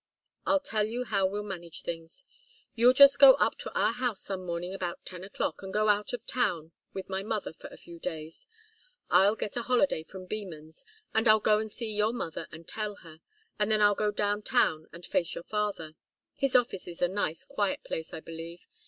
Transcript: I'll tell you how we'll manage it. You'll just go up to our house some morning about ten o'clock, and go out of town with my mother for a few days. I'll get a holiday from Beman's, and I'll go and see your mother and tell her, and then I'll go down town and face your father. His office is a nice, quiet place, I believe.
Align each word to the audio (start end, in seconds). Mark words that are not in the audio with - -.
I'll 0.47 0.59
tell 0.59 0.87
you 0.87 1.03
how 1.03 1.27
we'll 1.27 1.43
manage 1.43 1.83
it. 1.85 2.23
You'll 2.73 2.91
just 2.91 3.19
go 3.19 3.33
up 3.35 3.55
to 3.59 3.71
our 3.79 3.91
house 3.93 4.21
some 4.23 4.47
morning 4.47 4.73
about 4.73 5.05
ten 5.05 5.23
o'clock, 5.23 5.61
and 5.61 5.71
go 5.71 5.89
out 5.89 6.11
of 6.11 6.25
town 6.25 6.71
with 6.91 7.07
my 7.07 7.21
mother 7.21 7.53
for 7.53 7.67
a 7.67 7.77
few 7.77 7.99
days. 7.99 8.47
I'll 9.11 9.35
get 9.35 9.57
a 9.57 9.61
holiday 9.61 10.01
from 10.01 10.25
Beman's, 10.25 10.83
and 11.13 11.27
I'll 11.27 11.39
go 11.39 11.59
and 11.59 11.71
see 11.71 11.91
your 11.93 12.13
mother 12.13 12.47
and 12.51 12.67
tell 12.67 12.95
her, 13.05 13.19
and 13.59 13.69
then 13.69 13.79
I'll 13.79 13.93
go 13.93 14.09
down 14.09 14.41
town 14.41 14.87
and 14.91 15.05
face 15.05 15.35
your 15.35 15.43
father. 15.43 15.93
His 16.33 16.55
office 16.55 16.87
is 16.87 17.03
a 17.03 17.07
nice, 17.07 17.45
quiet 17.45 17.83
place, 17.83 18.11
I 18.11 18.21
believe. 18.21 18.65